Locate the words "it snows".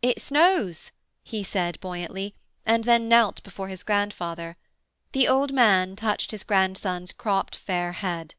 0.00-0.92